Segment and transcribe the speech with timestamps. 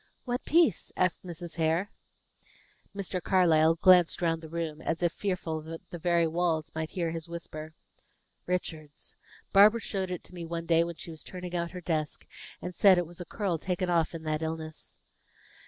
[0.25, 1.57] "What piece?" asked Mrs.
[1.57, 1.91] Hare.
[2.95, 3.21] Mr.
[3.21, 7.75] Carlyle glanced round the room, as if fearful the very walls might hear his whisper.
[8.47, 9.15] "Richard's.
[9.53, 12.25] Barbara showed it me one day when she was turning out her desk,
[12.63, 14.97] and said it was a curl taken off in that illness."